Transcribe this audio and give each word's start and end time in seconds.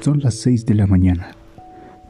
Son 0.00 0.20
las 0.20 0.34
6 0.34 0.66
de 0.66 0.74
la 0.74 0.86
mañana. 0.86 1.30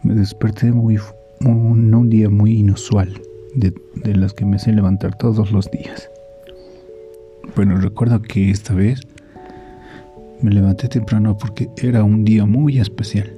Me 0.03 0.15
desperté 0.15 0.73
muy, 0.73 0.99
un, 1.41 1.95
un 1.95 2.11
día 2.11 2.29
muy 2.29 2.59
inusual, 2.59 3.21
de, 3.55 3.73
de 3.95 4.15
los 4.15 4.35
que 4.35 4.45
me 4.45 4.59
sé 4.59 4.73
levantar 4.73 5.17
todos 5.17 5.51
los 5.51 5.71
días. 5.71 6.11
Bueno, 7.55 7.77
recuerdo 7.79 8.21
que 8.21 8.51
esta 8.51 8.75
vez 8.75 9.01
me 10.43 10.51
levanté 10.51 10.89
temprano 10.89 11.39
porque 11.39 11.71
era 11.79 12.05
un 12.05 12.25
día 12.25 12.45
muy 12.45 12.79
especial. 12.79 13.33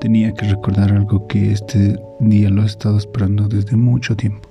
Tenía 0.00 0.32
que 0.34 0.46
recordar 0.46 0.92
algo 0.92 1.26
que 1.26 1.50
este 1.52 1.98
día 2.20 2.50
lo 2.50 2.62
he 2.62 2.66
estado 2.66 2.98
esperando 2.98 3.48
desde 3.48 3.76
mucho 3.76 4.16
tiempo. 4.16 4.48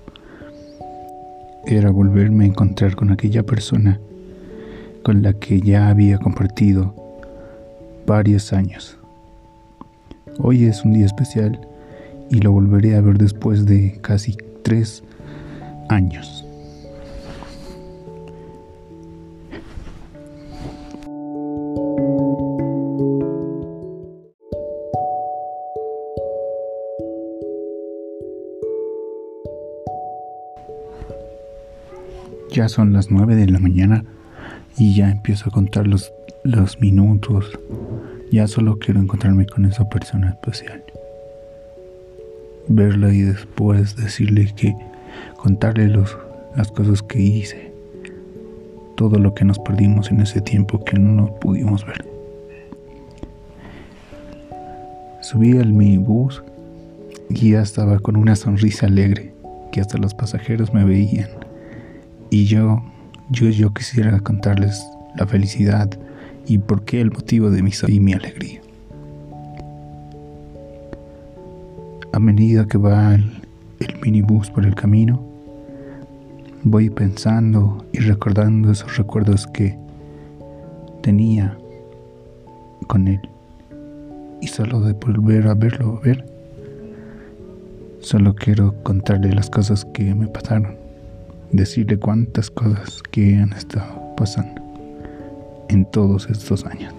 Era 1.66 1.92
volverme 1.92 2.44
a 2.44 2.48
encontrar 2.48 2.96
con 2.96 3.12
aquella 3.12 3.44
persona 3.44 4.00
con 5.04 5.22
la 5.22 5.34
que 5.34 5.62
ya 5.62 5.90
había 5.90 6.18
compartido 6.18 6.94
varios 8.06 8.52
años. 8.54 8.98
Hoy 10.40 10.66
es 10.66 10.84
un 10.84 10.94
día 10.94 11.06
especial 11.06 11.60
y 12.30 12.40
lo 12.40 12.52
volveré 12.52 12.96
a 12.96 13.02
ver 13.02 13.18
después 13.18 13.66
de 13.66 14.00
casi 14.02 14.36
tres 14.64 15.04
años. 15.88 16.46
Ya 32.52 32.70
son 32.70 32.94
las 32.94 33.12
nueve 33.12 33.36
de 33.36 33.48
la 33.48 33.60
mañana 33.60 34.04
y 34.78 34.96
ya 34.96 35.12
empiezo 35.12 35.50
a 35.50 35.52
contar 35.52 35.88
los, 35.88 36.14
los 36.44 36.80
minutos. 36.80 37.52
Ya 38.36 38.50
solo 38.50 38.78
quiero 38.80 39.00
encontrarme 39.00 39.46
con 39.46 39.64
esa 39.64 39.88
persona 39.88 40.32
especial. 40.32 40.84
Verla 42.68 43.14
y 43.14 43.22
después 43.22 43.96
decirle 43.96 44.54
que 44.58 44.76
contarle 45.38 45.88
los, 45.88 46.18
las 46.54 46.70
cosas 46.70 47.02
que 47.02 47.22
hice. 47.22 47.72
Todo 48.98 49.20
lo 49.20 49.34
que 49.34 49.46
nos 49.46 49.58
perdimos 49.60 50.12
en 50.12 50.20
ese 50.20 50.42
tiempo 50.42 50.84
que 50.84 51.00
no 51.00 51.14
nos 51.14 51.32
pudimos 51.40 51.86
ver. 51.86 52.06
Subí 55.22 55.58
al 55.58 55.72
minibús 55.72 56.44
y 57.30 57.52
ya 57.52 57.62
estaba 57.62 58.00
con 58.00 58.18
una 58.18 58.36
sonrisa 58.36 58.88
alegre 58.88 59.34
que 59.72 59.80
hasta 59.80 59.98
los 59.98 60.14
pasajeros 60.14 60.74
me 60.74 60.84
veían. 60.84 61.30
Y 62.30 62.48
yo, 62.48 62.84
yo, 63.30 63.48
yo 63.48 63.74
quisiera 63.74 64.20
contarles 64.20 64.86
la 65.16 65.26
felicidad 65.26 65.90
y 66.48 66.58
por 66.58 66.84
qué 66.84 67.02
el 67.02 67.12
motivo 67.12 67.50
de 67.50 67.62
mi 67.62 67.72
y 67.88 68.00
mi 68.00 68.14
alegría. 68.14 68.62
A 72.14 72.20
medida 72.20 72.66
que 72.66 72.78
va 72.78 73.16
el, 73.16 73.24
el 73.80 74.00
minibús 74.02 74.50
por 74.50 74.66
el 74.66 74.76
camino, 74.76 75.22
voy 76.64 76.90
pensando 76.90 77.86
y 77.92 78.00
recordando 78.00 78.72
esos 78.72 78.98
recuerdos 78.98 79.48
que 79.48 79.78
tenía 81.02 81.58
con 82.88 83.08
él. 83.08 83.22
Y 84.42 84.48
solo 84.48 84.82
de 84.82 84.94
volver 84.94 85.48
a 85.48 85.56
verlo, 85.56 85.98
a 85.98 86.06
ver, 86.06 86.26
solo 88.00 88.36
quiero 88.36 88.74
contarle 88.84 89.34
las 89.34 89.50
cosas 89.50 89.86
que 89.86 90.14
me 90.16 90.28
pasaron 90.28 90.86
decirle 91.52 91.98
cuántas 91.98 92.50
cosas 92.50 93.02
que 93.12 93.38
han 93.38 93.54
estado 93.54 94.16
pasando 94.16 94.65
en 95.70 95.86
todos 95.86 96.30
estos 96.30 96.66
años. 96.66 96.94